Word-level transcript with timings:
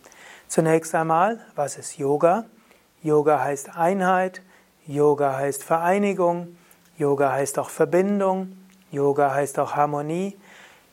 Zunächst 0.47 0.95
einmal, 0.95 1.41
was 1.57 1.77
ist 1.77 1.99
Yoga? 1.99 2.45
Yoga 3.03 3.41
heißt 3.41 3.77
Einheit, 3.77 4.43
Yoga 4.87 5.35
heißt 5.35 5.65
Vereinigung, 5.65 6.57
Yoga 7.01 7.33
heißt 7.33 7.59
auch 7.59 7.71
Verbindung, 7.71 8.53
Yoga 8.91 9.33
heißt 9.33 9.59
auch 9.59 9.75
Harmonie. 9.75 10.37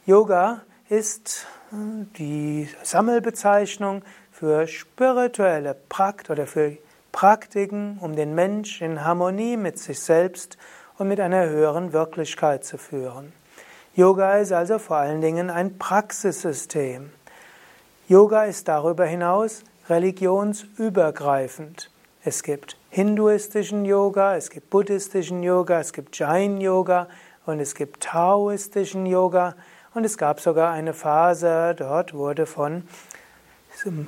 Yoga 0.05 0.61
ist 0.88 1.45
äh, 1.73 2.05
die 2.17 2.69
Sammelbezeichnung 2.81 4.03
für 4.31 4.67
spirituelle 4.67 5.75
Prakt 5.89 6.30
oder 6.30 6.47
für 6.47 6.77
Praktiken, 7.11 7.97
um 7.99 8.16
den 8.16 8.36
Mensch 8.36 8.81
in 8.81 9.03
Harmonie 9.03 9.58
mit 9.58 9.80
sich 9.80 9.99
selbst 9.99 10.58
und 10.97 11.09
mit 11.09 11.19
einer 11.19 11.49
höheren 11.49 11.91
Wirklichkeit 11.91 12.64
zu 12.64 12.77
führen. 12.77 13.33
Yoga 13.94 14.38
ist 14.38 14.53
also 14.53 14.80
vor 14.80 14.95
allen 14.95 15.19
Dingen 15.19 15.49
ein 15.49 15.77
Praxissystem. 15.77 17.09
Yoga 18.08 18.45
ist 18.45 18.69
darüber 18.69 19.05
hinaus 19.05 19.61
religionsübergreifend. 19.89 21.92
Es 22.28 22.44
gibt 22.44 22.75
hinduistischen 22.89 23.86
Yoga, 23.86 24.36
es 24.36 24.50
gibt 24.50 24.70
buddhistischen 24.70 25.44
Yoga, 25.44 25.80
es 25.80 25.94
gibt 25.94 26.20
Jain 26.20 26.59
Yoga 26.59 27.08
und 27.45 27.61
es 27.61 27.73
gibt 27.73 28.03
taoistischen 28.03 29.06
Yoga 29.06 29.56
und 29.94 30.03
es 30.03 30.17
gab 30.17 30.42
sogar 30.42 30.73
eine 30.73 30.94
Phase, 30.94 31.73
dort 31.73 32.14
wurde 32.14 32.45
von 32.45 32.83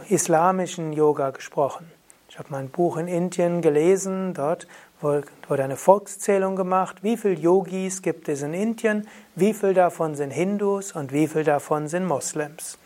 islamischen 0.09 0.91
Yoga 0.91 1.29
gesprochen. 1.29 1.89
Ich 2.27 2.37
habe 2.37 2.49
mein 2.51 2.67
Buch 2.67 2.97
in 2.97 3.07
Indien 3.07 3.61
gelesen, 3.61 4.33
dort 4.33 4.67
wurde 4.99 5.63
eine 5.63 5.77
Volkszählung 5.77 6.57
gemacht, 6.57 6.97
wie 7.03 7.15
viele 7.15 7.35
Yogis 7.35 8.01
gibt 8.01 8.27
es 8.27 8.41
in 8.41 8.53
Indien, 8.53 9.07
wie 9.35 9.53
viele 9.53 9.73
davon 9.73 10.15
sind 10.15 10.31
Hindus 10.31 10.91
und 10.91 11.13
wie 11.13 11.29
viele 11.29 11.45
davon 11.45 11.87
sind 11.87 12.05
Moslems. 12.05 12.79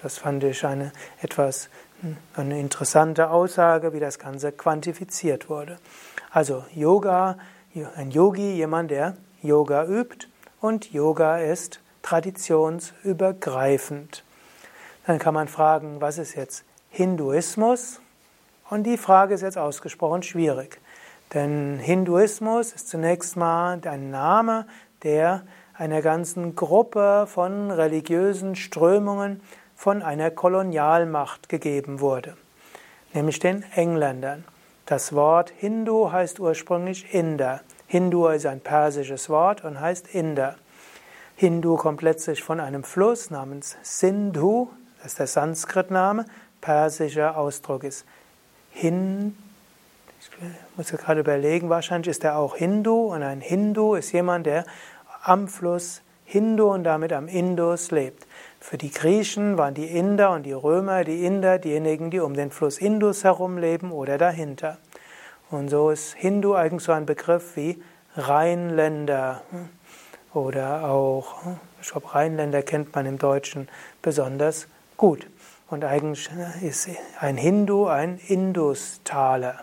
Das 0.00 0.18
fand 0.18 0.44
ich 0.44 0.64
eine 0.64 0.92
etwas 1.20 1.68
eine 2.34 2.60
interessante 2.60 3.30
Aussage, 3.30 3.92
wie 3.92 4.00
das 4.00 4.18
Ganze 4.18 4.52
quantifiziert 4.52 5.48
wurde. 5.48 5.78
Also 6.30 6.64
Yoga, 6.74 7.38
ein 7.96 8.10
Yogi, 8.10 8.52
jemand, 8.52 8.90
der 8.90 9.16
Yoga 9.42 9.84
übt 9.84 10.26
und 10.60 10.92
Yoga 10.92 11.38
ist 11.38 11.80
traditionsübergreifend. 12.02 14.24
Dann 15.06 15.18
kann 15.18 15.32
man 15.34 15.48
fragen, 15.48 16.00
was 16.00 16.18
ist 16.18 16.34
jetzt 16.34 16.64
Hinduismus? 16.90 18.00
Und 18.70 18.84
die 18.84 18.98
Frage 18.98 19.34
ist 19.34 19.42
jetzt 19.42 19.58
ausgesprochen 19.58 20.22
schwierig. 20.22 20.80
Denn 21.34 21.78
Hinduismus 21.78 22.72
ist 22.72 22.88
zunächst 22.88 23.36
mal 23.36 23.78
ein 23.84 24.10
Name, 24.10 24.66
der 25.02 25.42
einer 25.74 26.00
ganzen 26.02 26.56
Gruppe 26.56 27.26
von 27.28 27.70
religiösen 27.70 28.56
Strömungen 28.56 29.42
von 29.78 30.02
einer 30.02 30.32
Kolonialmacht 30.32 31.48
gegeben 31.48 32.00
wurde, 32.00 32.36
nämlich 33.14 33.38
den 33.38 33.62
Engländern. 33.76 34.44
Das 34.86 35.12
Wort 35.12 35.52
Hindu 35.56 36.10
heißt 36.10 36.40
ursprünglich 36.40 37.14
Inder. 37.14 37.60
Hindu 37.86 38.26
ist 38.26 38.44
ein 38.44 38.60
persisches 38.60 39.30
Wort 39.30 39.62
und 39.62 39.80
heißt 39.80 40.12
Inder. 40.12 40.56
Hindu 41.36 41.76
kommt 41.76 42.02
letztlich 42.02 42.42
von 42.42 42.58
einem 42.58 42.82
Fluss 42.82 43.30
namens 43.30 43.76
Sindhu, 43.82 44.68
das 44.96 45.12
ist 45.12 45.20
der 45.20 45.26
Sanskrit-Name, 45.28 46.24
persischer 46.60 47.38
Ausdruck 47.38 47.84
ist 47.84 48.04
Hin. 48.72 49.38
Ich 50.20 50.28
muss 50.76 50.90
gerade 50.90 51.20
überlegen, 51.20 51.68
wahrscheinlich 51.68 52.08
ist 52.08 52.24
er 52.24 52.36
auch 52.36 52.56
Hindu 52.56 53.14
und 53.14 53.22
ein 53.22 53.40
Hindu 53.40 53.94
ist 53.94 54.10
jemand, 54.10 54.46
der 54.46 54.64
am 55.22 55.46
Fluss 55.46 56.02
Hindu 56.24 56.72
und 56.72 56.82
damit 56.84 57.12
am 57.12 57.28
Indus 57.28 57.92
lebt. 57.92 58.26
Für 58.60 58.76
die 58.76 58.90
Griechen 58.90 59.56
waren 59.56 59.74
die 59.74 59.86
Inder 59.86 60.32
und 60.32 60.42
die 60.44 60.52
Römer, 60.52 61.04
die 61.04 61.24
Inder, 61.24 61.58
diejenigen, 61.58 62.10
die 62.10 62.20
um 62.20 62.34
den 62.34 62.50
Fluss 62.50 62.78
Indus 62.78 63.24
herum 63.24 63.56
leben 63.56 63.92
oder 63.92 64.18
dahinter. 64.18 64.78
Und 65.50 65.68
so 65.68 65.90
ist 65.90 66.14
Hindu 66.14 66.54
eigentlich 66.54 66.82
so 66.82 66.92
ein 66.92 67.06
Begriff 67.06 67.56
wie 67.56 67.82
Rheinländer 68.16 69.42
oder 70.34 70.90
auch, 70.90 71.36
ich 71.80 71.90
glaube, 71.90 72.14
Rheinländer 72.14 72.62
kennt 72.62 72.94
man 72.94 73.06
im 73.06 73.18
Deutschen 73.18 73.68
besonders 74.02 74.66
gut. 74.96 75.26
Und 75.70 75.84
eigentlich 75.84 76.28
ist 76.62 76.88
ein 77.20 77.36
Hindu 77.36 77.86
ein 77.86 78.18
Industaler. 78.26 79.60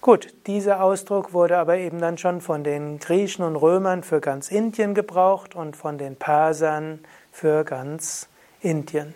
Gut, 0.00 0.34
dieser 0.46 0.82
Ausdruck 0.82 1.32
wurde 1.32 1.56
aber 1.56 1.78
eben 1.78 1.98
dann 1.98 2.18
schon 2.18 2.40
von 2.42 2.62
den 2.62 2.98
Griechen 2.98 3.42
und 3.44 3.56
Römern 3.56 4.02
für 4.02 4.20
ganz 4.20 4.50
Indien 4.50 4.94
gebraucht 4.94 5.54
und 5.54 5.76
von 5.76 5.96
den 5.96 6.16
Persern 6.16 7.00
für 7.34 7.64
ganz 7.64 8.28
Indien. 8.60 9.12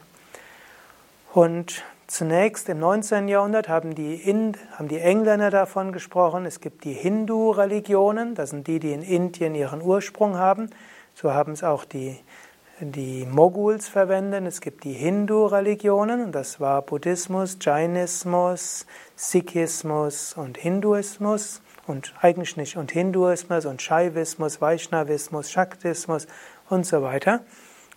Und 1.33 1.85
zunächst 2.09 2.69
im 2.69 2.81
19. 2.81 3.29
Jahrhundert 3.29 3.69
haben 3.69 3.95
die, 3.95 4.17
Ind, 4.17 4.59
haben 4.77 4.89
die 4.89 4.99
Engländer 4.99 5.51
davon 5.51 5.93
gesprochen, 5.93 6.45
es 6.45 6.61
gibt 6.61 6.83
die 6.83 6.95
Hindu-Religionen, 6.95 8.35
das 8.35 8.51
sind 8.51 8.67
die, 8.67 8.81
die 8.81 8.93
in 8.93 9.03
Indien 9.03 9.55
ihren 9.55 9.81
Ursprung 9.81 10.37
haben. 10.37 10.69
So 11.15 11.33
haben 11.33 11.53
es 11.53 11.63
auch 11.63 11.85
die, 11.85 12.19
die 12.81 13.25
Moguls 13.25 13.87
verwendet. 13.87 14.45
Es 14.49 14.61
gibt 14.61 14.83
die 14.83 14.95
Hindu-Religionen, 14.95 16.25
und 16.25 16.33
das 16.33 16.59
war 16.59 16.83
Buddhismus, 16.83 17.59
Jainismus, 17.61 18.85
Sikhismus 19.15 20.35
und 20.35 20.59
Hinduismus. 20.59 21.63
Und 21.87 22.15
eigentlich 22.21 22.57
nicht 22.57 22.77
und 22.77 22.91
Hinduismus 22.91 23.65
und 23.65 23.81
Shaivismus, 23.81 24.61
Vaishnavismus, 24.61 25.51
Shaktismus 25.51 26.27
und 26.69 26.85
so 26.85 27.01
weiter. 27.03 27.41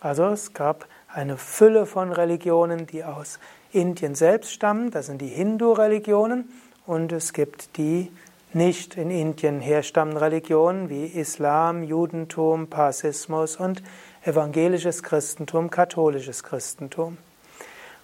Also 0.01 0.25
es 0.25 0.53
gab 0.53 0.87
eine 1.07 1.37
Fülle 1.37 1.85
von 1.85 2.11
Religionen, 2.11 2.87
die 2.87 3.03
aus 3.03 3.39
Indien 3.71 4.15
selbst 4.15 4.51
stammen, 4.51 4.89
das 4.89 5.05
sind 5.05 5.21
die 5.21 5.27
Hindu-Religionen, 5.27 6.49
und 6.87 7.11
es 7.11 7.33
gibt 7.33 7.77
die 7.77 8.11
nicht 8.51 8.97
in 8.97 9.11
Indien 9.11 9.61
herstammenden 9.61 10.17
Religionen 10.17 10.89
wie 10.89 11.05
Islam, 11.05 11.83
Judentum, 11.83 12.67
Parsismus 12.67 13.55
und 13.57 13.83
evangelisches 14.25 15.03
Christentum, 15.03 15.69
katholisches 15.69 16.43
Christentum. 16.43 17.17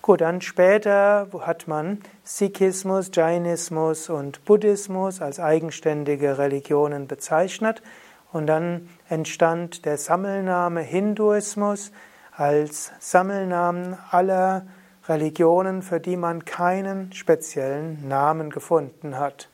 Gut, 0.03 0.21
dann 0.21 0.39
später 0.41 1.27
hat 1.41 1.67
man 1.67 1.99
Sikhismus, 2.23 3.09
Jainismus 3.11 4.09
und 4.09 4.45
Buddhismus 4.45 5.19
als 5.19 5.39
eigenständige 5.39 6.37
Religionen 6.37 7.07
bezeichnet 7.07 7.81
und 8.31 8.47
dann 8.47 8.89
entstand 9.09 9.85
der 9.85 9.97
Sammelname 9.97 10.81
Hinduismus 10.81 11.91
als 12.31 12.91
Sammelnamen 12.99 13.97
aller 14.11 14.67
Religionen, 15.07 15.81
für 15.81 15.99
die 15.99 16.17
man 16.17 16.45
keinen 16.45 17.13
speziellen 17.13 18.07
Namen 18.07 18.49
gefunden 18.49 19.17
hat. 19.17 19.49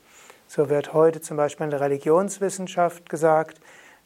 So 0.48 0.70
wird 0.70 0.94
heute 0.94 1.22
zum 1.22 1.38
Beispiel 1.38 1.66
in 1.66 1.72
der 1.72 1.82
Religionswissenschaft 1.82 3.10
gesagt, 3.10 3.60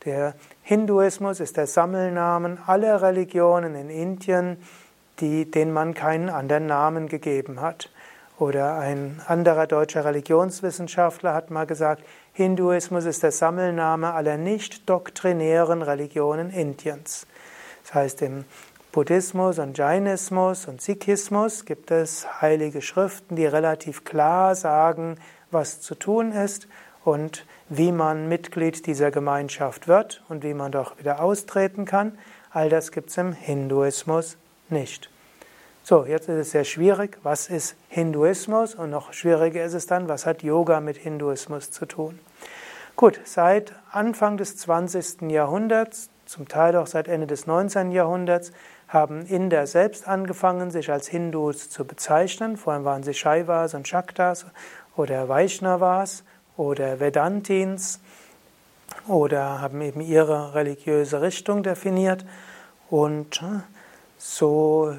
der 0.05 0.35
Hinduismus 0.61 1.39
ist 1.39 1.57
der 1.57 1.67
Sammelnamen 1.67 2.59
aller 2.65 3.01
Religionen 3.01 3.75
in 3.75 3.89
Indien, 3.89 4.57
die, 5.19 5.49
denen 5.49 5.73
man 5.73 5.93
keinen 5.93 6.29
anderen 6.29 6.67
Namen 6.67 7.07
gegeben 7.07 7.61
hat. 7.61 7.89
Oder 8.37 8.77
ein 8.77 9.19
anderer 9.25 9.65
deutscher 9.65 10.05
Religionswissenschaftler 10.05 11.33
hat 11.33 11.49
mal 11.49 11.65
gesagt, 11.65 12.03
Hinduismus 12.37 13.05
ist 13.05 13.23
der 13.23 13.31
Sammelname 13.31 14.13
aller 14.13 14.37
nicht 14.37 14.87
doktrinären 14.87 15.81
Religionen 15.81 16.51
Indiens. 16.51 17.25
Das 17.83 17.95
heißt, 17.95 18.21
im 18.21 18.45
Buddhismus 18.91 19.57
und 19.57 19.75
Jainismus 19.75 20.67
und 20.67 20.79
Sikhismus 20.79 21.65
gibt 21.65 21.89
es 21.89 22.27
heilige 22.39 22.83
Schriften, 22.83 23.35
die 23.37 23.47
relativ 23.47 24.03
klar 24.03 24.53
sagen, 24.53 25.15
was 25.49 25.81
zu 25.81 25.95
tun 25.95 26.31
ist. 26.31 26.67
und 27.03 27.45
wie 27.69 27.91
man 27.91 28.27
Mitglied 28.27 28.85
dieser 28.85 29.09
Gemeinschaft 29.09 29.87
wird 29.87 30.23
und 30.29 30.43
wie 30.43 30.53
man 30.53 30.71
doch 30.71 30.99
wieder 30.99 31.21
austreten 31.21 31.85
kann. 31.85 32.19
All 32.51 32.69
das 32.69 32.91
gibt 32.91 33.09
es 33.09 33.17
im 33.17 33.33
Hinduismus 33.33 34.37
nicht. 34.69 35.09
So, 35.83 36.05
jetzt 36.05 36.27
ist 36.27 36.35
es 36.35 36.51
sehr 36.51 36.65
schwierig, 36.65 37.17
was 37.23 37.47
ist 37.47 37.77
Hinduismus 37.87 38.75
und 38.75 38.89
noch 38.89 39.13
schwieriger 39.13 39.63
ist 39.63 39.73
es 39.73 39.87
dann, 39.87 40.09
was 40.09 40.25
hat 40.25 40.43
Yoga 40.43 40.81
mit 40.81 40.97
Hinduismus 40.97 41.71
zu 41.71 41.85
tun. 41.85 42.19
Gut, 42.97 43.19
seit 43.25 43.73
Anfang 43.91 44.37
des 44.37 44.57
20. 44.57 45.29
Jahrhunderts, 45.29 46.09
zum 46.25 46.47
Teil 46.47 46.75
auch 46.75 46.87
seit 46.87 47.07
Ende 47.07 47.27
des 47.27 47.45
19. 47.45 47.91
Jahrhunderts, 47.91 48.51
haben 48.87 49.23
Inder 49.27 49.67
selbst 49.67 50.07
angefangen, 50.07 50.71
sich 50.71 50.91
als 50.91 51.07
Hindus 51.07 51.69
zu 51.69 51.85
bezeichnen. 51.85 52.57
Vorhin 52.57 52.85
waren 52.85 53.03
sie 53.03 53.13
Shaivas 53.13 53.75
und 53.75 53.87
Shaktas 53.87 54.47
oder 54.95 55.29
Vaishnavas 55.29 56.23
oder 56.57 56.99
Vedantins 56.99 57.99
oder 59.07 59.61
haben 59.61 59.79
eben 59.81 60.01
ihre 60.01 60.55
religiöse 60.55 61.21
Richtung 61.21 61.61
definiert. 61.61 62.25
Und 62.89 63.43
so 64.17 64.95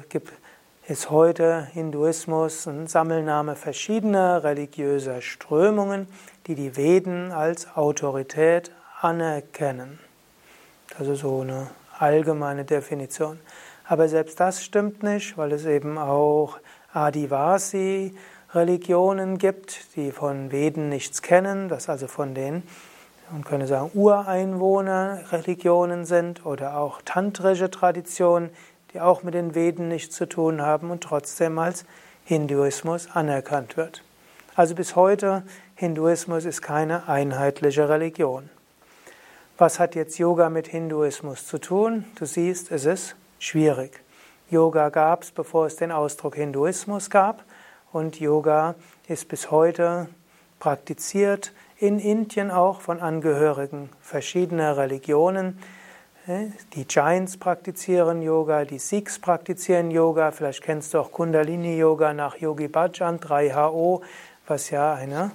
ist 0.89 1.09
heute 1.11 1.67
Hinduismus 1.71 2.65
ein 2.65 2.87
Sammelname 2.87 3.55
verschiedener 3.55 4.43
religiöser 4.43 5.21
Strömungen, 5.21 6.07
die 6.47 6.55
die 6.55 6.75
Veden 6.75 7.31
als 7.31 7.77
Autorität 7.77 8.71
anerkennen. 8.99 9.99
Das 10.97 11.07
ist 11.07 11.19
so 11.19 11.41
eine 11.41 11.67
allgemeine 11.99 12.65
Definition. 12.65 13.39
Aber 13.87 14.09
selbst 14.09 14.39
das 14.39 14.63
stimmt 14.63 15.03
nicht, 15.03 15.37
weil 15.37 15.51
es 15.51 15.65
eben 15.65 15.99
auch 15.99 16.57
Adivasi 16.91 18.15
Religionen 18.55 19.37
gibt, 19.37 19.95
die 19.95 20.11
von 20.11 20.51
Veden 20.51 20.89
nichts 20.89 21.21
kennen, 21.21 21.69
das 21.69 21.87
also 21.87 22.07
von 22.07 22.33
den, 22.33 22.63
man 23.31 23.43
könnte 23.43 23.67
sagen, 23.67 23.91
Ureinwohner-Religionen 23.93 26.05
sind 26.05 26.47
oder 26.47 26.77
auch 26.77 27.03
tantrische 27.05 27.69
Traditionen, 27.69 28.49
die 28.93 29.01
auch 29.01 29.23
mit 29.23 29.33
den 29.33 29.55
Veden 29.55 29.87
nichts 29.87 30.15
zu 30.15 30.27
tun 30.27 30.61
haben 30.61 30.91
und 30.91 31.03
trotzdem 31.03 31.57
als 31.59 31.85
Hinduismus 32.25 33.09
anerkannt 33.13 33.77
wird. 33.77 34.03
Also 34.55 34.75
bis 34.75 34.95
heute, 34.95 35.43
Hinduismus 35.75 36.45
ist 36.45 36.61
keine 36.61 37.07
einheitliche 37.07 37.87
Religion. 37.87 38.49
Was 39.57 39.79
hat 39.79 39.95
jetzt 39.95 40.17
Yoga 40.17 40.49
mit 40.49 40.67
Hinduismus 40.67 41.45
zu 41.45 41.57
tun? 41.57 42.05
Du 42.15 42.25
siehst, 42.25 42.71
es 42.71 42.85
ist 42.85 43.15
schwierig. 43.39 44.01
Yoga 44.49 44.89
gab 44.89 45.23
es, 45.23 45.31
bevor 45.31 45.65
es 45.65 45.75
den 45.75 45.91
Ausdruck 45.91 46.35
Hinduismus 46.35 47.09
gab 47.09 47.43
und 47.91 48.19
Yoga 48.19 48.75
ist 49.07 49.27
bis 49.27 49.51
heute 49.51 50.07
praktiziert, 50.59 51.53
in 51.77 51.99
Indien 51.99 52.51
auch 52.51 52.81
von 52.81 52.99
Angehörigen 52.99 53.89
verschiedener 54.01 54.77
Religionen. 54.77 55.59
Die 56.27 56.85
Jains 56.87 57.37
praktizieren 57.37 58.21
Yoga, 58.21 58.65
die 58.65 58.77
Sikhs 58.77 59.19
praktizieren 59.19 59.89
Yoga, 59.89 60.31
vielleicht 60.31 60.61
kennst 60.61 60.93
du 60.93 60.99
auch 60.99 61.11
Kundalini 61.11 61.77
Yoga 61.77 62.13
nach 62.13 62.35
Yogi 62.35 62.67
Bhajan 62.67 63.19
3HO, 63.19 64.01
was 64.45 64.69
ja 64.69 64.93
eine, 64.93 65.31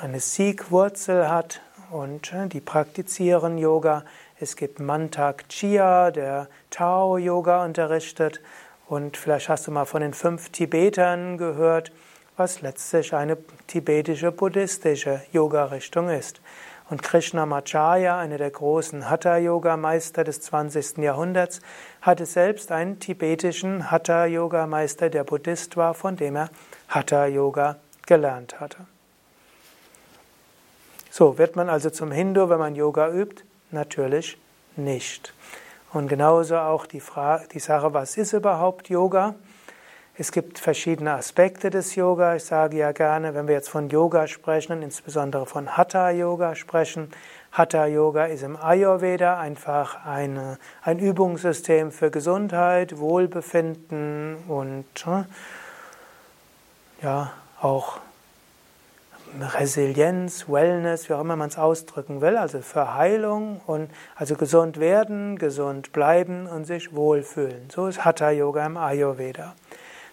eine 0.00 0.20
Sikh-Wurzel 0.20 1.28
hat 1.28 1.60
und 1.90 2.32
die 2.52 2.60
praktizieren 2.60 3.58
Yoga. 3.58 4.04
Es 4.38 4.56
gibt 4.56 4.80
Mantak 4.80 5.48
Chia, 5.48 6.10
der 6.10 6.48
Tao 6.70 7.18
Yoga 7.18 7.64
unterrichtet 7.64 8.40
und 8.88 9.16
vielleicht 9.16 9.48
hast 9.48 9.66
du 9.66 9.70
mal 9.70 9.84
von 9.84 10.00
den 10.00 10.14
fünf 10.14 10.50
Tibetern 10.50 11.36
gehört, 11.36 11.92
was 12.36 12.62
letztlich 12.62 13.12
eine 13.12 13.36
tibetische 13.66 14.32
buddhistische 14.32 15.20
Yoga-Richtung 15.32 16.08
ist. 16.08 16.40
Und 16.90 17.04
Krishnamacharya, 17.04 18.18
einer 18.18 18.36
der 18.36 18.50
großen 18.50 19.08
Hatha-Yoga-Meister 19.08 20.24
des 20.24 20.40
20. 20.40 20.98
Jahrhunderts, 20.98 21.60
hatte 22.02 22.26
selbst 22.26 22.72
einen 22.72 22.98
tibetischen 22.98 23.92
Hatha-Yoga-Meister, 23.92 25.08
der 25.08 25.22
Buddhist 25.22 25.76
war, 25.76 25.94
von 25.94 26.16
dem 26.16 26.34
er 26.34 26.50
Hatha-Yoga 26.88 27.76
gelernt 28.06 28.58
hatte. 28.58 28.78
So, 31.12 31.38
wird 31.38 31.54
man 31.54 31.68
also 31.68 31.90
zum 31.90 32.10
Hindu, 32.10 32.48
wenn 32.48 32.58
man 32.58 32.74
Yoga 32.74 33.08
übt? 33.08 33.44
Natürlich 33.70 34.36
nicht. 34.74 35.32
Und 35.92 36.08
genauso 36.08 36.56
auch 36.58 36.86
die, 36.86 37.00
Frage, 37.00 37.46
die 37.52 37.60
Sache, 37.60 37.94
was 37.94 38.16
ist 38.16 38.32
überhaupt 38.32 38.88
Yoga? 38.88 39.36
Es 40.20 40.32
gibt 40.32 40.58
verschiedene 40.58 41.14
Aspekte 41.14 41.70
des 41.70 41.94
Yoga. 41.94 42.36
Ich 42.36 42.44
sage 42.44 42.76
ja 42.76 42.92
gerne, 42.92 43.32
wenn 43.32 43.48
wir 43.48 43.54
jetzt 43.54 43.70
von 43.70 43.88
Yoga 43.88 44.26
sprechen, 44.26 44.82
insbesondere 44.82 45.46
von 45.46 45.78
Hatha 45.78 46.10
Yoga 46.10 46.54
sprechen, 46.54 47.10
Hatha 47.52 47.86
Yoga 47.86 48.26
ist 48.26 48.42
im 48.42 48.54
Ayurveda 48.54 49.40
einfach 49.40 50.04
eine, 50.04 50.58
ein 50.82 50.98
Übungssystem 50.98 51.90
für 51.90 52.10
Gesundheit, 52.10 52.98
Wohlbefinden 52.98 54.36
und 54.46 54.84
ja, 57.00 57.32
auch 57.62 58.00
Resilienz, 59.40 60.50
Wellness, 60.50 61.08
wie 61.08 61.14
auch 61.14 61.22
immer 61.22 61.36
man 61.36 61.48
es 61.48 61.56
ausdrücken 61.56 62.20
will, 62.20 62.36
also 62.36 62.60
für 62.60 62.94
Heilung 62.94 63.62
und 63.66 63.90
also 64.16 64.34
gesund 64.34 64.78
werden, 64.80 65.38
gesund 65.38 65.92
bleiben 65.92 66.46
und 66.46 66.66
sich 66.66 66.94
wohlfühlen. 66.94 67.70
So 67.70 67.86
ist 67.86 68.04
Hatha 68.04 68.30
Yoga 68.30 68.66
im 68.66 68.76
Ayurveda. 68.76 69.54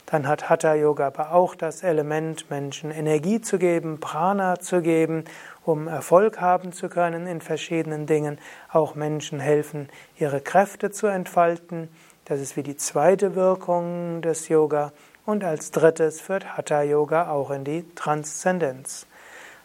Dann 0.08 0.26
hat 0.26 0.50
Hatha 0.50 0.74
Yoga 0.74 1.08
aber 1.08 1.34
auch 1.34 1.54
das 1.54 1.84
Element, 1.84 2.50
Menschen 2.50 2.92
Energie 2.92 3.42
zu 3.42 3.60
geben, 3.60 4.00
Prana 4.00 4.58
zu 4.58 4.82
geben, 4.82 5.26
um 5.66 5.90
Erfolg 5.90 6.40
haben 6.40 6.72
zu 6.72 6.88
können 6.88 7.28
in 7.28 7.42
verschiedenen 7.42 8.06
Dingen. 8.06 8.40
Auch 8.72 8.96
Menschen 8.96 9.42
helfen, 9.42 9.90
ihre 10.18 10.40
Kräfte 10.40 10.92
zu 10.92 11.08
entfalten. 11.08 11.90
Das 12.24 12.40
ist 12.40 12.56
wie 12.56 12.64
die 12.64 12.78
zweite 12.78 13.36
Wirkung 13.36 14.22
des 14.22 14.48
Yoga. 14.48 14.94
Und 15.26 15.44
als 15.44 15.72
drittes 15.72 16.22
führt 16.22 16.56
Hatha 16.56 16.84
Yoga 16.84 17.30
auch 17.30 17.52
in 17.52 17.66
die 17.66 17.86
Transzendenz. 17.94 19.08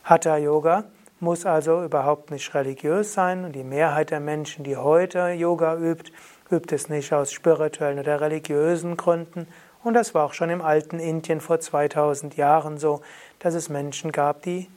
Hatha 0.02 0.38
Yoga 0.38 0.86
muss 1.20 1.46
also 1.46 1.84
überhaupt 1.84 2.32
nicht 2.32 2.52
religiös 2.52 3.12
sein 3.14 3.44
und 3.44 3.52
die 3.52 3.62
Mehrheit 3.62 4.10
der 4.10 4.18
Menschen, 4.18 4.64
die 4.64 4.76
heute 4.76 5.28
Yoga 5.28 5.76
übt, 5.76 6.10
übt 6.50 6.74
es 6.74 6.88
nicht 6.88 7.12
aus 7.12 7.30
spirituellen 7.30 8.00
oder 8.00 8.20
religiösen 8.20 8.96
Gründen. 8.96 9.46
Und 9.84 9.94
das 9.94 10.14
war 10.14 10.24
auch 10.24 10.32
schon 10.32 10.50
im 10.50 10.62
alten 10.62 10.98
Indien 10.98 11.40
vor 11.40 11.60
2000 11.60 12.36
Jahren 12.36 12.78
so, 12.78 13.00
dass 13.38 13.54
es 13.54 13.68
Menschen 13.68 14.12
gab, 14.12 14.42
die, 14.42 14.68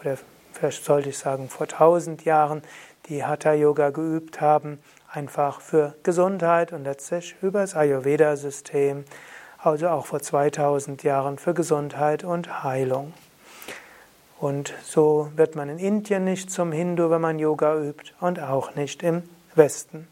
oder 0.00 0.16
vielleicht 0.52 0.84
sollte 0.84 1.08
ich 1.08 1.18
sagen 1.18 1.48
vor 1.48 1.66
1000 1.66 2.24
Jahren, 2.24 2.62
die 3.06 3.24
Hatha 3.24 3.52
Yoga 3.52 3.90
geübt 3.90 4.40
haben, 4.40 4.78
einfach 5.10 5.60
für 5.60 5.94
Gesundheit 6.02 6.72
und 6.72 6.84
letztlich 6.84 7.34
über 7.42 7.60
das 7.60 7.74
Ayurveda-System 7.74 9.04
also 9.62 9.88
auch 9.88 10.06
vor 10.06 10.20
2000 10.20 11.02
Jahren 11.02 11.38
für 11.38 11.54
Gesundheit 11.54 12.24
und 12.24 12.64
Heilung. 12.64 13.12
Und 14.38 14.74
so 14.82 15.30
wird 15.36 15.54
man 15.54 15.68
in 15.68 15.78
Indien 15.78 16.24
nicht 16.24 16.50
zum 16.50 16.72
Hindu, 16.72 17.10
wenn 17.10 17.20
man 17.20 17.38
Yoga 17.38 17.76
übt 17.78 18.12
und 18.20 18.40
auch 18.40 18.74
nicht 18.74 19.04
im 19.04 19.22
Westen. 19.54 20.08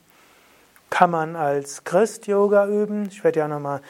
Kann 0.89 1.11
man 1.11 1.35
als 1.35 1.83
Christ 1.83 2.29
Yoga 2.29 2.67
üben? 2.67 3.09
Ich 3.11 3.25
werde 3.25 3.41
ja 3.41 3.49
nochmal, 3.49 3.81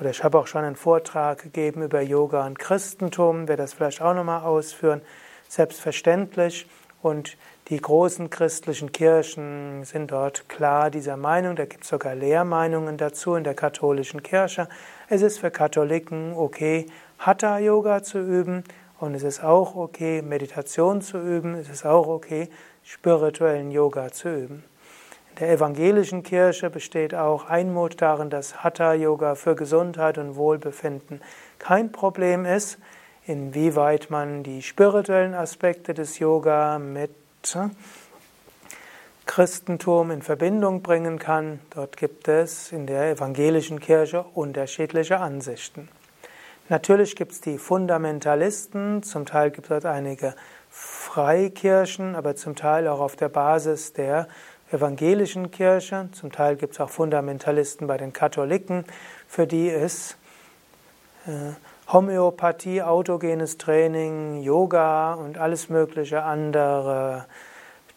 oder 0.00 0.10
ich 0.10 0.22
habe 0.22 0.38
auch 0.38 0.46
schon 0.46 0.64
einen 0.64 0.76
Vortrag 0.76 1.42
gegeben 1.42 1.82
über 1.82 2.00
Yoga 2.00 2.46
und 2.46 2.58
Christentum, 2.58 3.48
werde 3.48 3.62
das 3.62 3.74
vielleicht 3.74 4.00
auch 4.00 4.14
nochmal 4.14 4.42
ausführen. 4.42 5.02
Selbstverständlich. 5.48 6.68
Und 7.00 7.36
die 7.68 7.80
großen 7.80 8.28
christlichen 8.28 8.92
Kirchen 8.92 9.84
sind 9.84 10.10
dort 10.10 10.48
klar 10.48 10.90
dieser 10.90 11.16
Meinung, 11.16 11.54
da 11.54 11.64
gibt 11.64 11.84
es 11.84 11.90
sogar 11.90 12.14
Lehrmeinungen 12.14 12.96
dazu 12.96 13.34
in 13.34 13.44
der 13.44 13.54
katholischen 13.54 14.22
Kirche. 14.22 14.68
Es 15.08 15.22
ist 15.22 15.38
für 15.38 15.50
Katholiken 15.50 16.32
okay, 16.34 16.86
Hatha-Yoga 17.18 18.02
zu 18.02 18.18
üben 18.18 18.64
und 18.98 19.14
es 19.14 19.22
ist 19.22 19.44
auch 19.44 19.76
okay, 19.76 20.22
Meditation 20.22 21.02
zu 21.02 21.18
üben, 21.18 21.54
es 21.54 21.68
ist 21.68 21.86
auch 21.86 22.08
okay, 22.08 22.48
spirituellen 22.82 23.70
Yoga 23.70 24.10
zu 24.10 24.28
üben. 24.28 24.64
Der 25.38 25.50
evangelischen 25.50 26.24
Kirche 26.24 26.68
besteht 26.68 27.14
auch 27.14 27.44
Einmut 27.44 28.02
darin, 28.02 28.28
dass 28.28 28.64
Hatha-Yoga 28.64 29.36
für 29.36 29.54
Gesundheit 29.54 30.18
und 30.18 30.34
Wohlbefinden 30.34 31.20
kein 31.60 31.92
Problem 31.92 32.44
ist, 32.44 32.78
inwieweit 33.24 34.10
man 34.10 34.42
die 34.42 34.62
spirituellen 34.62 35.34
Aspekte 35.34 35.94
des 35.94 36.18
Yoga 36.18 36.80
mit 36.80 37.12
Christentum 39.26 40.10
in 40.10 40.22
Verbindung 40.22 40.82
bringen 40.82 41.20
kann. 41.20 41.60
Dort 41.70 41.96
gibt 41.96 42.26
es 42.26 42.72
in 42.72 42.88
der 42.88 43.12
evangelischen 43.12 43.78
Kirche 43.78 44.24
unterschiedliche 44.34 45.20
Ansichten. 45.20 45.88
Natürlich 46.68 47.14
gibt 47.14 47.32
es 47.32 47.40
die 47.40 47.58
Fundamentalisten, 47.58 49.04
zum 49.04 49.24
Teil 49.24 49.52
gibt 49.52 49.66
es 49.66 49.68
dort 49.68 49.86
einige 49.86 50.34
Freikirchen, 50.68 52.16
aber 52.16 52.34
zum 52.34 52.56
Teil 52.56 52.88
auch 52.88 53.00
auf 53.00 53.14
der 53.14 53.28
Basis 53.28 53.92
der 53.92 54.26
evangelischen 54.70 55.50
Kirche. 55.50 56.08
Zum 56.12 56.32
Teil 56.32 56.56
gibt 56.56 56.74
es 56.74 56.80
auch 56.80 56.90
Fundamentalisten 56.90 57.86
bei 57.86 57.96
den 57.96 58.12
Katholiken, 58.12 58.84
für 59.26 59.46
die 59.46 59.70
es 59.70 60.16
äh, 61.26 61.52
Homöopathie, 61.92 62.82
autogenes 62.82 63.56
Training, 63.56 64.42
Yoga 64.42 65.14
und 65.14 65.38
alles 65.38 65.68
mögliche 65.68 66.22
andere 66.22 67.26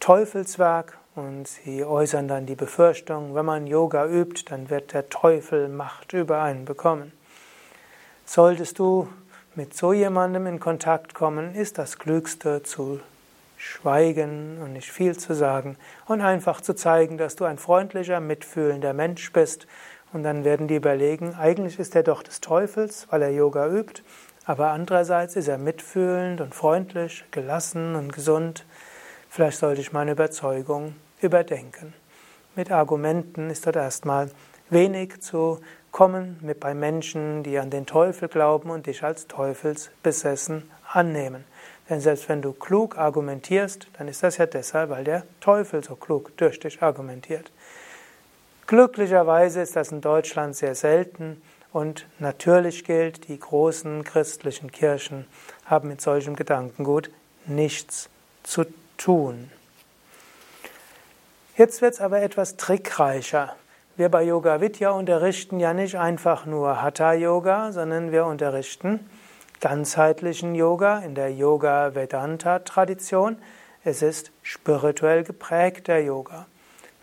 Teufelswerk. 0.00 0.98
Und 1.14 1.46
sie 1.46 1.84
äußern 1.84 2.26
dann 2.26 2.46
die 2.46 2.54
Befürchtung, 2.54 3.34
wenn 3.34 3.44
man 3.44 3.66
Yoga 3.66 4.06
übt, 4.06 4.44
dann 4.48 4.70
wird 4.70 4.94
der 4.94 5.10
Teufel 5.10 5.68
Macht 5.68 6.14
über 6.14 6.40
einen 6.40 6.64
bekommen. 6.64 7.12
Solltest 8.24 8.78
du 8.78 9.08
mit 9.54 9.76
so 9.76 9.92
jemandem 9.92 10.46
in 10.46 10.58
Kontakt 10.58 11.12
kommen, 11.12 11.54
ist 11.54 11.76
das 11.76 11.98
Klügste 11.98 12.62
zu 12.62 13.00
schweigen 13.62 14.58
und 14.60 14.72
nicht 14.72 14.90
viel 14.90 15.16
zu 15.16 15.34
sagen 15.34 15.76
und 16.06 16.20
einfach 16.20 16.60
zu 16.60 16.74
zeigen, 16.74 17.16
dass 17.16 17.36
du 17.36 17.44
ein 17.44 17.58
freundlicher, 17.58 18.18
mitfühlender 18.18 18.92
Mensch 18.92 19.32
bist 19.32 19.68
und 20.12 20.24
dann 20.24 20.44
werden 20.44 20.66
die 20.66 20.74
überlegen, 20.74 21.34
eigentlich 21.34 21.78
ist 21.78 21.94
er 21.94 22.02
doch 22.02 22.24
des 22.24 22.40
Teufels, 22.40 23.06
weil 23.10 23.22
er 23.22 23.30
Yoga 23.30 23.68
übt, 23.68 24.02
aber 24.44 24.70
andererseits 24.70 25.36
ist 25.36 25.46
er 25.46 25.58
mitfühlend 25.58 26.40
und 26.40 26.56
freundlich, 26.56 27.24
gelassen 27.30 27.94
und 27.94 28.12
gesund. 28.12 28.66
Vielleicht 29.28 29.58
sollte 29.58 29.80
ich 29.80 29.92
meine 29.92 30.12
Überzeugung 30.12 30.96
überdenken. 31.20 31.94
Mit 32.56 32.72
Argumenten 32.72 33.48
ist 33.48 33.64
dort 33.64 33.76
erstmal 33.76 34.28
wenig 34.70 35.20
zu 35.20 35.60
kommen 35.92 36.38
mit 36.42 36.58
bei 36.58 36.74
Menschen, 36.74 37.44
die 37.44 37.58
an 37.58 37.70
den 37.70 37.86
Teufel 37.86 38.28
glauben 38.28 38.70
und 38.70 38.86
dich 38.86 39.04
als 39.04 39.28
teufelsbesessen 39.28 40.68
annehmen. 40.90 41.44
Denn 41.88 42.00
selbst 42.00 42.28
wenn 42.28 42.42
du 42.42 42.52
klug 42.52 42.96
argumentierst, 42.96 43.88
dann 43.98 44.08
ist 44.08 44.22
das 44.22 44.36
ja 44.36 44.46
deshalb, 44.46 44.90
weil 44.90 45.04
der 45.04 45.24
Teufel 45.40 45.82
so 45.82 45.96
klug 45.96 46.36
durch 46.36 46.60
dich 46.60 46.82
argumentiert. 46.82 47.50
Glücklicherweise 48.66 49.60
ist 49.60 49.76
das 49.76 49.92
in 49.92 50.00
Deutschland 50.00 50.56
sehr 50.56 50.74
selten 50.74 51.42
und 51.72 52.06
natürlich 52.18 52.84
gilt, 52.84 53.28
die 53.28 53.38
großen 53.38 54.04
christlichen 54.04 54.70
Kirchen 54.70 55.26
haben 55.66 55.88
mit 55.88 56.00
solchem 56.00 56.36
Gedankengut 56.36 57.10
nichts 57.46 58.08
zu 58.42 58.64
tun. 58.96 59.50
Jetzt 61.56 61.82
wird 61.82 61.94
es 61.94 62.00
aber 62.00 62.22
etwas 62.22 62.56
trickreicher. 62.56 63.54
Wir 63.96 64.08
bei 64.08 64.22
Yoga 64.22 64.60
Vidya 64.60 64.90
unterrichten 64.90 65.60
ja 65.60 65.74
nicht 65.74 65.98
einfach 65.98 66.46
nur 66.46 66.80
Hatha 66.80 67.12
Yoga, 67.12 67.72
sondern 67.72 68.10
wir 68.10 68.24
unterrichten 68.24 69.00
ganzheitlichen 69.62 70.56
Yoga 70.56 70.98
in 70.98 71.14
der 71.14 71.32
Yoga 71.32 71.94
Vedanta 71.94 72.58
Tradition. 72.58 73.36
Es 73.84 74.02
ist 74.02 74.32
spirituell 74.42 75.22
geprägter 75.22 76.00
Yoga. 76.00 76.46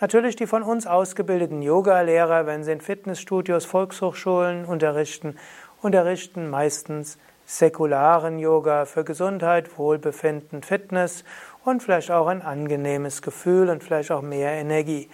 Natürlich 0.01 0.35
die 0.35 0.45
von 0.45 0.63
uns 0.63 0.85
ausgebildeten 0.85 1.61
Yoga-Lehrer, 1.61 2.45
wenn 2.47 2.65
sie 2.65 2.73
in 2.73 2.81
Fitnessstudios, 2.81 3.63
Volkshochschulen 3.63 4.65
unterrichten, 4.65 5.37
unterrichten 5.81 6.49
meistens 6.49 7.17
säkularen 7.45 8.39
Yoga 8.39 8.83
für 8.83 9.05
Gesundheit, 9.05 9.77
Wohlbefinden, 9.77 10.61
Fitness 10.61 11.23
und 11.63 11.81
vielleicht 11.81 12.11
auch 12.11 12.27
ein 12.27 12.41
angenehmes 12.41 13.21
Gefühl 13.21 13.69
und 13.69 13.85
vielleicht 13.85 14.11
auch 14.11 14.21
mehr 14.21 14.51
Energie. 14.51 15.09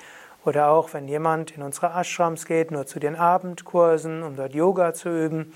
Oder 0.46 0.70
auch, 0.70 0.96
wenn 0.96 1.08
jemand 1.08 1.52
in 1.52 1.62
unsere 1.62 1.92
Ashrams 1.96 2.48
geht, 2.48 2.72
nur 2.72 2.88
zu 2.88 3.00
den 3.00 3.16
Abendkursen, 3.16 4.24
um 4.24 4.36
dort 4.36 4.56
Yoga 4.56 4.96
zu 4.96 5.10
üben. 5.10 5.54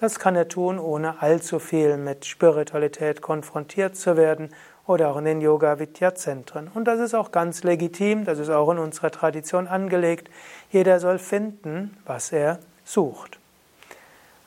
Das 0.00 0.18
kann 0.18 0.34
er 0.34 0.48
tun, 0.48 0.78
ohne 0.78 1.20
allzu 1.20 1.58
viel 1.58 1.98
mit 1.98 2.24
Spiritualität 2.24 3.20
konfrontiert 3.20 3.96
zu 3.96 4.16
werden 4.16 4.48
oder 4.86 5.10
auch 5.10 5.18
in 5.18 5.26
den 5.26 5.42
Yoga-Vidya-Zentren. 5.42 6.70
Und 6.72 6.86
das 6.86 7.00
ist 7.00 7.12
auch 7.12 7.32
ganz 7.32 7.64
legitim, 7.64 8.24
das 8.24 8.38
ist 8.38 8.48
auch 8.48 8.70
in 8.70 8.78
unserer 8.78 9.10
Tradition 9.10 9.68
angelegt. 9.68 10.30
Jeder 10.70 11.00
soll 11.00 11.18
finden, 11.18 11.98
was 12.06 12.32
er 12.32 12.60
sucht. 12.82 13.38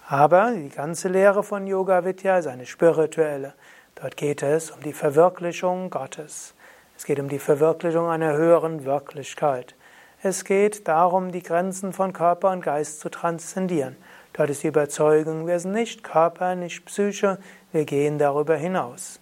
Aber 0.07 0.53
die 0.55 0.69
ganze 0.69 1.07
Lehre 1.07 1.43
von 1.43 1.67
Yoga 1.67 2.03
Vidya 2.03 2.39
ist 2.39 2.47
eine 2.47 2.65
spirituelle. 2.65 3.53
Dort 3.93 4.17
geht 4.17 4.41
es 4.41 4.71
um 4.71 4.81
die 4.81 4.91
Verwirklichung 4.91 5.91
Gottes. 5.91 6.55
Es 6.97 7.05
geht 7.05 7.19
um 7.19 7.29
die 7.29 7.37
Verwirklichung 7.37 8.09
einer 8.09 8.33
höheren 8.33 8.85
Wirklichkeit. 8.85 9.75
Es 10.23 10.45
geht 10.45 10.87
darum, 10.87 11.31
die 11.31 11.43
Grenzen 11.43 11.93
von 11.93 12.11
Körper 12.11 12.49
und 12.49 12.61
Geist 12.61 13.01
zu 13.01 13.09
transzendieren. 13.09 13.97
Dort 14.33 14.49
ist 14.49 14.63
die 14.63 14.67
Überzeugung, 14.67 15.45
wir 15.45 15.59
sind 15.59 15.73
nicht 15.73 16.03
Körper, 16.03 16.55
nicht 16.55 16.85
Psyche, 16.85 17.37
wir 17.71 17.85
gehen 17.85 18.17
darüber 18.17 18.55
hinaus. 18.55 19.19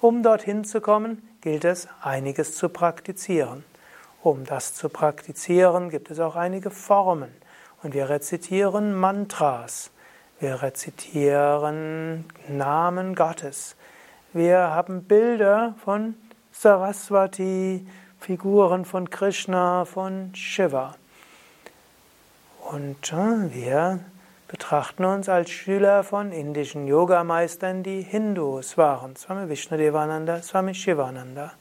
Um 0.00 0.22
dorthin 0.22 0.64
zu 0.64 0.80
kommen, 0.80 1.26
gilt 1.40 1.64
es, 1.64 1.88
einiges 2.02 2.56
zu 2.56 2.68
praktizieren. 2.68 3.64
Um 4.22 4.44
das 4.44 4.74
zu 4.74 4.88
praktizieren, 4.88 5.88
gibt 5.88 6.10
es 6.10 6.20
auch 6.20 6.36
einige 6.36 6.70
Formen. 6.70 7.30
Und 7.82 7.94
wir 7.94 8.10
rezitieren 8.10 8.94
Mantras. 8.94 9.90
Wir 10.38 10.62
rezitieren 10.62 12.26
Namen 12.48 13.14
Gottes. 13.14 13.74
Wir 14.32 14.58
haben 14.58 15.04
Bilder 15.04 15.74
von 15.84 16.14
Saraswati, 16.52 17.86
Figuren 18.20 18.84
von 18.84 19.08
Krishna, 19.08 19.84
von 19.84 20.34
Shiva. 20.34 20.94
Und 22.70 23.12
äh, 23.12 23.54
wir 23.54 24.00
betrachten 24.52 25.06
uns 25.06 25.30
als 25.30 25.50
Schüler 25.50 26.04
von 26.04 26.30
indischen 26.30 26.86
Yogameistern, 26.86 27.82
die 27.82 28.02
Hindus 28.02 28.76
waren. 28.76 29.16
Swami 29.16 29.48
Vishnudevananda, 29.48 30.42
Swami 30.42 30.74
Shivananda. 30.74 31.54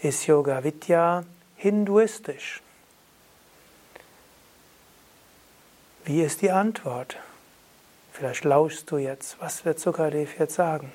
Ist 0.00 0.28
Yoga 0.28 0.62
Vidya 0.62 1.24
hinduistisch? 1.56 2.62
Wie 6.04 6.22
ist 6.22 6.40
die 6.40 6.52
Antwort? 6.52 7.16
Vielleicht 8.12 8.44
lauschst 8.44 8.88
du 8.92 8.98
jetzt. 8.98 9.36
Was 9.40 9.64
wird 9.64 9.80
Sukadev 9.80 10.38
jetzt 10.38 10.54
sagen? 10.54 10.92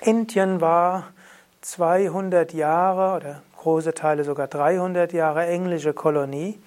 Indien 0.00 0.60
war 0.60 1.08
200 1.62 2.52
Jahre 2.52 3.16
oder 3.16 3.42
große 3.56 3.94
Teile 3.94 4.24
sogar 4.24 4.48
300 4.48 5.12
Jahre 5.12 5.46
englische 5.46 5.92
Kolonie. 5.92 6.58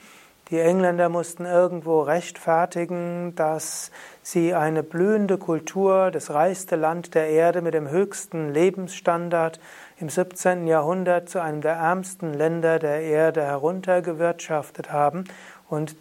Die 0.52 0.60
Engländer 0.60 1.10
mussten 1.10 1.46
irgendwo 1.46 2.02
rechtfertigen, 2.02 3.34
dass 3.36 3.90
sie 4.22 4.54
eine 4.54 4.84
blühende 4.84 5.40
Kultur, 5.40 6.12
das 6.12 6.30
reichste 6.30 6.76
Land 6.76 7.16
der 7.16 7.30
Erde 7.30 7.64
mit 7.64 7.74
dem 7.74 7.90
höchsten 7.90 8.54
Lebensstandard 8.54 9.60
im 9.98 10.08
17. 10.08 10.68
Jahrhundert 10.68 11.30
zu 11.30 11.42
einem 11.42 11.62
der 11.62 11.78
ärmsten 11.78 12.32
Länder 12.32 12.78
der 12.78 13.02
Erde 13.02 13.42
heruntergewirtschaftet 13.42 14.92
haben 14.92 15.24
und 15.68 15.96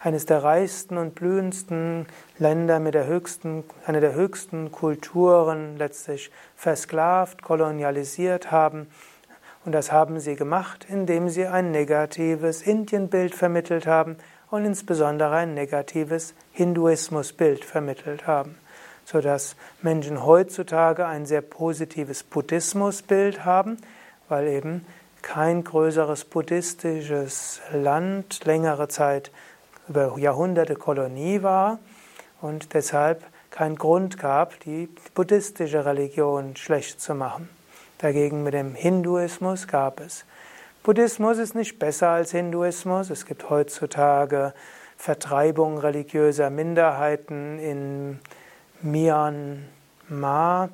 eines 0.00 0.26
der 0.26 0.42
reichsten 0.42 0.98
und 0.98 1.14
blühendsten 1.14 2.06
Länder 2.36 2.80
mit 2.80 2.94
der 2.94 3.06
höchsten, 3.06 3.62
einer 3.86 4.00
der 4.00 4.14
höchsten 4.14 4.72
Kulturen 4.72 5.76
letztlich 5.76 6.32
versklavt, 6.56 7.42
kolonialisiert 7.42 8.50
haben 8.50 8.88
Und 9.64 9.72
das 9.72 9.90
haben 9.90 10.20
sie 10.20 10.36
gemacht, 10.36 10.86
indem 10.88 11.28
sie 11.28 11.46
ein 11.46 11.70
negatives 11.70 12.62
Indienbild 12.62 13.34
vermittelt 13.34 13.86
haben 13.86 14.16
und 14.50 14.64
insbesondere 14.64 15.36
ein 15.36 15.54
negatives 15.54 16.34
Hinduismusbild 16.52 17.64
vermittelt 17.64 18.26
haben, 18.26 18.56
sodass 19.04 19.56
Menschen 19.80 20.24
heutzutage 20.24 21.06
ein 21.06 21.24
sehr 21.24 21.40
positives 21.40 22.22
Buddhismusbild 22.22 23.44
haben, 23.44 23.78
weil 24.28 24.48
eben 24.48 24.86
kein 25.22 25.64
größeres 25.64 26.26
buddhistisches 26.26 27.62
Land 27.72 28.44
längere 28.44 28.88
Zeit 28.88 29.30
über 29.88 30.18
Jahrhunderte 30.18 30.76
Kolonie 30.76 31.42
war 31.42 31.78
und 32.42 32.74
deshalb 32.74 33.22
keinen 33.50 33.76
Grund 33.76 34.18
gab, 34.18 34.60
die 34.60 34.88
buddhistische 35.14 35.86
Religion 35.86 36.56
schlecht 36.56 37.00
zu 37.00 37.14
machen. 37.14 37.48
Dagegen 37.98 38.42
mit 38.42 38.54
dem 38.54 38.74
Hinduismus 38.74 39.66
gab 39.68 40.00
es. 40.00 40.24
Buddhismus 40.82 41.38
ist 41.38 41.54
nicht 41.54 41.78
besser 41.78 42.10
als 42.10 42.32
Hinduismus. 42.32 43.08
Es 43.08 43.24
gibt 43.24 43.48
heutzutage 43.48 44.52
Vertreibung 44.96 45.78
religiöser 45.78 46.50
Minderheiten 46.50 47.58
in 47.58 48.18
Myanmar, 48.82 50.68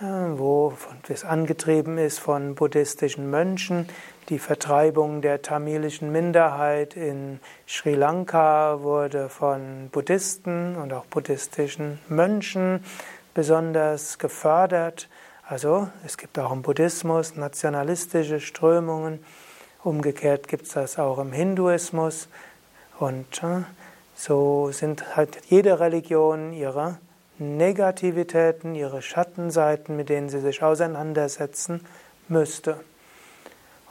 äh, 0.00 0.04
wo 0.04 0.74
es 1.08 1.24
angetrieben 1.24 1.98
ist 1.98 2.18
von 2.18 2.56
buddhistischen 2.56 3.30
Mönchen. 3.30 3.88
Die 4.28 4.38
Vertreibung 4.38 5.20
der 5.20 5.42
tamilischen 5.42 6.10
Minderheit 6.10 6.96
in 6.96 7.40
Sri 7.68 7.94
Lanka 7.94 8.80
wurde 8.80 9.28
von 9.28 9.90
Buddhisten 9.92 10.76
und 10.76 10.92
auch 10.92 11.04
buddhistischen 11.06 12.00
Mönchen 12.08 12.82
besonders 13.34 14.18
gefördert. 14.18 15.08
Also 15.46 15.88
es 16.06 16.16
gibt 16.16 16.38
auch 16.38 16.52
im 16.52 16.62
Buddhismus 16.62 17.36
nationalistische 17.36 18.40
Strömungen. 18.40 19.22
Umgekehrt 19.82 20.48
gibt 20.48 20.64
es 20.64 20.72
das 20.72 20.98
auch 20.98 21.18
im 21.18 21.32
Hinduismus. 21.32 22.28
Und 22.98 23.42
äh, 23.42 23.62
so 24.14 24.70
sind 24.72 25.16
halt 25.16 25.38
jede 25.48 25.80
Religion 25.80 26.54
ihre 26.54 26.98
Negativitäten, 27.38 28.74
ihre 28.74 29.02
Schattenseiten, 29.02 29.96
mit 29.96 30.08
denen 30.08 30.30
sie 30.30 30.40
sich 30.40 30.62
auseinandersetzen 30.62 31.84
müsste. 32.28 32.80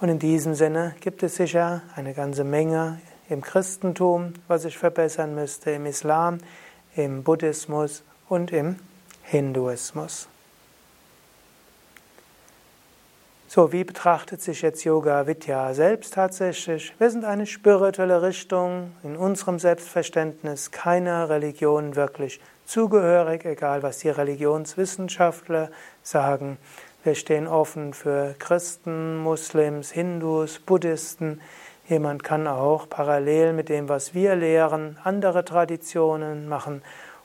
Und 0.02 0.10
in 0.10 0.18
diesem 0.18 0.56
Sinne 0.56 0.96
gibt 1.02 1.22
es 1.22 1.36
sicher 1.36 1.84
eine 1.96 2.16
ganze 2.16 2.44
Menge 2.44 3.00
im 3.30 3.42
Christentum, 3.42 4.34
was 4.48 4.64
sich 4.64 4.78
verbessern 4.78 5.36
müsste, 5.36 5.72
im 5.72 5.86
Islam, 5.86 6.40
im 6.96 7.24
Buddhismus 7.24 8.04
und 8.28 8.52
im 8.52 8.78
Hinduismus. 9.24 10.28
So, 13.56 13.72
wie 13.72 13.84
betrachtet 13.84 14.42
sich 14.42 14.64
jetzt 14.64 14.84
Yoga 14.84 15.28
Vidya 15.28 15.76
selbst 15.76 16.16
tatsächlich? 16.16 16.92
Wir 16.98 17.12
sind 17.12 17.24
eine 17.24 17.46
spirituelle 17.46 18.24
Richtung, 18.24 18.94
in 19.04 19.16
unserem 19.16 19.60
Selbstverständnis 19.60 20.72
keiner 20.72 21.30
Religion 21.30 21.96
wirklich 21.96 22.40
zugehörig, 22.66 23.46
egal 23.46 23.84
was 23.84 24.00
die 24.00 24.10
Religionswissenschaftler 24.10 25.70
sagen. 26.02 26.58
Wir 27.04 27.14
stehen 27.14 27.46
offen 27.46 27.94
für 27.94 28.34
Christen, 28.40 29.18
Muslims, 29.18 29.92
Hindus, 29.92 30.58
Buddhisten. 30.58 31.40
Jemand 31.88 32.24
kann 32.24 32.48
auch 32.48 32.90
parallel 32.90 33.54
mit 33.54 33.70
dem, 33.70 33.88
was 33.88 34.16
wir 34.16 34.36
lehren, 34.36 34.98
andere 35.04 35.46
Traditionen 35.46 36.50
machen 36.50 36.82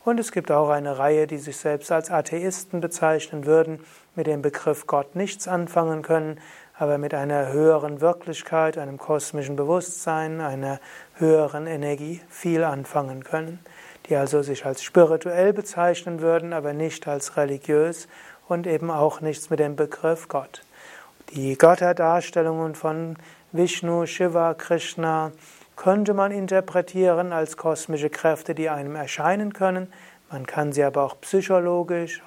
und 0.08 0.18
es 0.18 0.32
gibt 0.32 0.50
auch 0.50 0.70
eine 0.70 0.98
Reihe, 0.98 1.26
die 1.26 1.36
sich 1.36 1.58
selbst 1.58 1.92
als 1.92 2.10
Atheisten 2.10 2.80
bezeichnen 2.80 3.44
würden, 3.44 3.80
mit 4.18 4.26
dem 4.26 4.42
Begriff 4.42 4.86
Gott 4.88 5.14
nichts 5.14 5.46
anfangen 5.46 6.02
können, 6.02 6.40
aber 6.76 6.98
mit 6.98 7.14
einer 7.14 7.52
höheren 7.52 8.00
Wirklichkeit, 8.00 8.76
einem 8.76 8.98
kosmischen 8.98 9.54
Bewusstsein, 9.54 10.40
einer 10.40 10.80
höheren 11.14 11.68
Energie 11.68 12.20
viel 12.28 12.64
anfangen 12.64 13.22
können, 13.22 13.60
die 14.08 14.16
also 14.16 14.42
sich 14.42 14.66
als 14.66 14.82
spirituell 14.82 15.52
bezeichnen 15.52 16.20
würden, 16.20 16.52
aber 16.52 16.72
nicht 16.72 17.06
als 17.06 17.36
religiös 17.36 18.08
und 18.48 18.66
eben 18.66 18.90
auch 18.90 19.20
nichts 19.20 19.50
mit 19.50 19.60
dem 19.60 19.76
Begriff 19.76 20.28
Gott. 20.28 20.62
Die 21.30 21.56
Götterdarstellungen 21.56 22.74
von 22.74 23.16
Vishnu, 23.52 24.04
Shiva, 24.06 24.54
Krishna, 24.54 25.30
könnte 25.76 26.12
man 26.12 26.32
interpretieren 26.32 27.32
als 27.32 27.56
kosmische 27.56 28.10
Kräfte, 28.10 28.56
die 28.56 28.68
einem 28.68 28.96
erscheinen 28.96 29.52
können. 29.52 29.92
Man 30.28 30.44
kann 30.44 30.72
sie 30.72 30.82
aber 30.82 31.04
auch 31.04 31.20
psychologisch, 31.20 32.20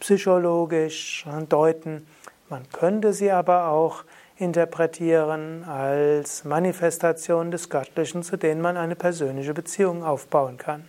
psychologisch 0.00 1.24
deuten. 1.48 2.06
Man 2.48 2.68
könnte 2.72 3.12
sie 3.12 3.30
aber 3.30 3.68
auch 3.68 4.04
interpretieren 4.36 5.64
als 5.64 6.44
Manifestation 6.44 7.50
des 7.50 7.68
Göttlichen, 7.68 8.22
zu 8.22 8.36
denen 8.36 8.60
man 8.60 8.76
eine 8.76 8.96
persönliche 8.96 9.54
Beziehung 9.54 10.02
aufbauen 10.02 10.56
kann. 10.56 10.88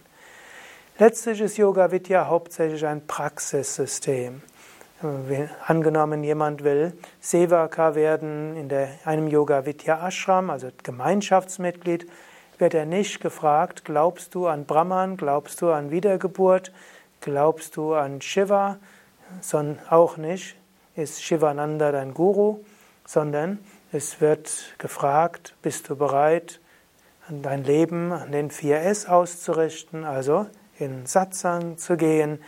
Letztlich 0.97 1.41
ist 1.41 1.57
Yoga 1.57 1.91
Vidya 1.91 2.27
hauptsächlich 2.27 2.85
ein 2.85 3.05
Praxissystem. 3.05 4.41
Angenommen, 5.65 6.23
jemand 6.23 6.63
will 6.63 6.93
Sevaka 7.19 7.95
werden 7.95 8.55
in 8.55 8.69
der, 8.69 8.89
einem 9.03 9.27
Yoga 9.27 9.65
Vidya 9.65 10.07
Ashram, 10.07 10.49
also 10.49 10.69
Gemeinschaftsmitglied, 10.83 12.07
wird 12.59 12.75
er 12.75 12.85
nicht 12.85 13.19
gefragt, 13.19 13.83
glaubst 13.83 14.35
du 14.35 14.45
an 14.45 14.65
Brahman, 14.65 15.17
glaubst 15.17 15.61
du 15.63 15.71
an 15.71 15.89
Wiedergeburt, 15.89 16.71
glaubst 17.19 17.75
du 17.77 17.95
an 17.95 18.21
Shiva, 18.21 18.77
sondern 19.39 19.79
auch 19.89 20.17
nicht, 20.17 20.55
ist 20.95 21.23
Shivananda 21.23 21.91
dein 21.91 22.13
Guru, 22.13 22.59
sondern 23.05 23.59
es 23.91 24.21
wird 24.21 24.75
gefragt, 24.77 25.55
bist 25.61 25.89
du 25.89 25.95
bereit, 25.95 26.59
dein 27.29 27.63
Leben 27.63 28.11
an 28.11 28.31
den 28.31 28.51
4S 28.51 29.07
auszurichten, 29.07 30.03
also 30.03 30.47
in 30.77 31.05
Satsang 31.05 31.77
zu 31.77 31.95
gehen, 31.95 32.39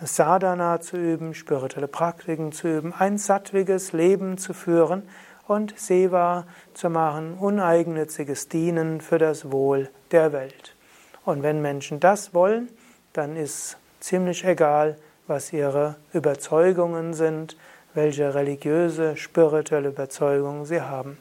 Sadhana 0.00 0.80
zu 0.80 0.96
üben, 0.96 1.34
spirituelle 1.34 1.88
Praktiken 1.88 2.52
zu 2.52 2.68
üben, 2.68 2.92
ein 2.92 3.18
sattwiges 3.18 3.92
Leben 3.92 4.38
zu 4.38 4.54
führen 4.54 5.02
und 5.48 5.76
Seva 5.78 6.46
zu 6.74 6.88
machen, 6.90 7.34
uneigennütziges 7.34 8.48
Dienen 8.48 9.00
für 9.00 9.18
das 9.18 9.50
Wohl 9.50 9.90
der 10.12 10.32
Welt. 10.32 10.76
Und 11.24 11.42
wenn 11.42 11.60
Menschen 11.60 11.98
das 12.00 12.32
wollen, 12.32 12.68
dann 13.12 13.34
ist 13.34 13.76
ziemlich 13.98 14.44
egal, 14.44 14.96
was 15.28 15.52
ihre 15.52 15.96
Überzeugungen 16.12 17.14
sind, 17.14 17.56
welche 17.94 18.34
religiöse, 18.34 19.16
spirituelle 19.16 19.90
Überzeugungen 19.90 20.64
sie 20.64 20.80
haben. 20.80 21.18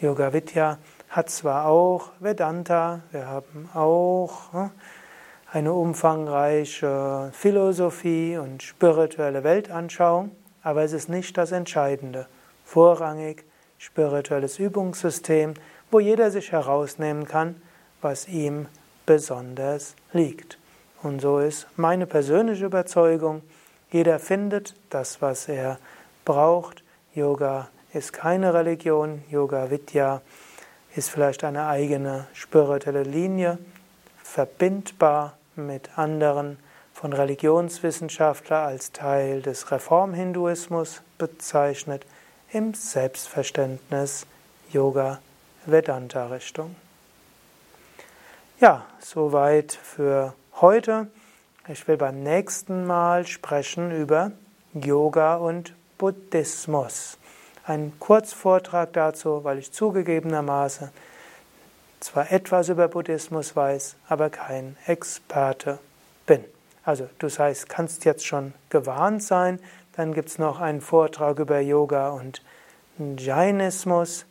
Yoga 0.00 0.32
Vidya 0.32 0.78
hat 1.08 1.30
zwar 1.30 1.66
auch 1.66 2.10
Vedanta, 2.18 3.00
wir 3.12 3.26
haben 3.26 3.68
auch 3.74 4.52
hm, 4.52 4.70
eine 5.52 5.72
umfangreiche 5.74 7.30
Philosophie 7.32 8.38
und 8.38 8.62
spirituelle 8.62 9.44
Weltanschauung, 9.44 10.30
aber 10.62 10.82
es 10.82 10.92
ist 10.92 11.08
nicht 11.08 11.36
das 11.36 11.52
Entscheidende. 11.52 12.26
Vorrangig 12.64 13.44
spirituelles 13.76 14.58
Übungssystem, 14.58 15.54
wo 15.90 16.00
jeder 16.00 16.30
sich 16.30 16.52
herausnehmen 16.52 17.26
kann, 17.26 17.60
was 18.00 18.28
ihm 18.28 18.66
besonders 19.04 19.94
liegt. 20.12 20.58
Und 21.02 21.20
so 21.20 21.38
ist 21.38 21.66
meine 21.76 22.06
persönliche 22.06 22.66
Überzeugung, 22.66 23.42
jeder 23.90 24.18
findet 24.18 24.74
das, 24.90 25.20
was 25.20 25.48
er 25.48 25.78
braucht. 26.24 26.82
Yoga 27.14 27.68
ist 27.92 28.12
keine 28.12 28.54
Religion, 28.54 29.22
Yoga 29.30 29.70
Vidya 29.70 30.22
ist 30.94 31.10
vielleicht 31.10 31.44
eine 31.44 31.66
eigene 31.66 32.26
spirituelle 32.32 33.02
Linie, 33.02 33.58
verbindbar 34.22 35.36
mit 35.56 35.98
anderen 35.98 36.58
von 36.94 37.12
Religionswissenschaftler 37.12 38.58
als 38.60 38.92
Teil 38.92 39.42
des 39.42 39.70
Reformhinduismus 39.70 41.02
bezeichnet, 41.18 42.06
im 42.52 42.74
Selbstverständnis 42.74 44.26
Yoga 44.70 45.20
Vedanta 45.66 46.26
Richtung. 46.26 46.76
Ja, 48.60 48.86
soweit 49.00 49.72
für 49.72 50.34
heute. 50.62 51.08
Ich 51.68 51.86
will 51.88 51.96
beim 51.96 52.22
nächsten 52.22 52.86
Mal 52.86 53.26
sprechen 53.26 53.90
über 53.90 54.30
Yoga 54.72 55.34
und 55.34 55.74
Buddhismus. 55.98 57.18
Ein 57.66 57.92
Kurzvortrag 57.98 58.92
dazu, 58.92 59.42
weil 59.42 59.58
ich 59.58 59.72
zugegebenermaßen 59.72 60.90
zwar 61.98 62.30
etwas 62.30 62.68
über 62.68 62.86
Buddhismus 62.86 63.54
weiß, 63.56 63.96
aber 64.08 64.30
kein 64.30 64.76
Experte 64.86 65.80
bin. 66.26 66.44
Also 66.84 67.08
du 67.18 67.28
heißt, 67.28 67.68
kannst 67.68 68.04
jetzt 68.04 68.24
schon 68.24 68.54
gewarnt 68.70 69.22
sein. 69.22 69.58
Dann 69.96 70.14
gibt 70.14 70.28
es 70.28 70.38
noch 70.38 70.60
einen 70.60 70.80
Vortrag 70.80 71.40
über 71.40 71.58
Yoga 71.58 72.10
und 72.10 72.40
Jainismus. 73.18 74.26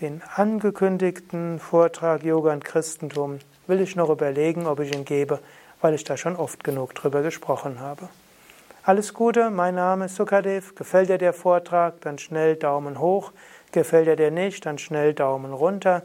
Den 0.00 0.22
angekündigten 0.36 1.58
Vortrag 1.58 2.22
Yoga 2.22 2.52
und 2.52 2.64
Christentum 2.64 3.40
will 3.66 3.80
ich 3.80 3.96
noch 3.96 4.10
überlegen, 4.10 4.66
ob 4.66 4.80
ich 4.80 4.94
ihn 4.94 5.04
gebe, 5.04 5.40
weil 5.80 5.94
ich 5.94 6.04
da 6.04 6.16
schon 6.16 6.36
oft 6.36 6.64
genug 6.64 6.94
drüber 6.94 7.22
gesprochen 7.22 7.80
habe. 7.80 8.08
Alles 8.82 9.14
Gute, 9.14 9.50
mein 9.50 9.76
Name 9.76 10.06
ist 10.06 10.16
Sukadev. 10.16 10.74
Gefällt 10.74 11.08
dir 11.08 11.18
der 11.18 11.32
Vortrag, 11.32 12.00
dann 12.02 12.18
schnell 12.18 12.56
Daumen 12.56 12.98
hoch. 13.00 13.32
Gefällt 13.72 14.06
dir 14.06 14.16
der 14.16 14.30
nicht, 14.30 14.66
dann 14.66 14.76
schnell 14.78 15.14
Daumen 15.14 15.52
runter. 15.52 16.02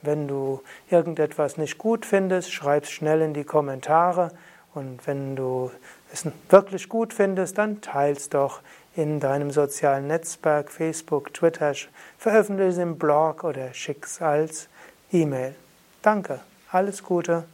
Wenn 0.00 0.26
du 0.26 0.62
irgendetwas 0.90 1.58
nicht 1.58 1.78
gut 1.78 2.06
findest, 2.06 2.50
schreib 2.52 2.84
es 2.84 2.90
schnell 2.90 3.20
in 3.20 3.34
die 3.34 3.44
Kommentare. 3.44 4.30
Und 4.74 5.06
wenn 5.06 5.36
du 5.36 5.70
es 6.12 6.26
wirklich 6.48 6.88
gut 6.88 7.12
findest, 7.12 7.58
dann 7.58 7.82
teils 7.82 8.30
doch 8.30 8.60
in 8.96 9.20
deinem 9.20 9.50
sozialen 9.50 10.06
Netzwerk, 10.06 10.70
Facebook, 10.70 11.32
Twitter, 11.34 11.74
veröffentliche 12.18 12.70
es 12.70 12.78
im 12.78 12.98
Blog 12.98 13.44
oder 13.44 13.72
schick 13.74 14.04
es 14.04 14.20
als 14.20 14.68
E-Mail. 15.12 15.54
Danke, 16.02 16.40
alles 16.72 17.02
Gute. 17.02 17.44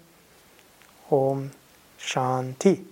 Om 1.10 1.50
Shanti. 1.98 2.86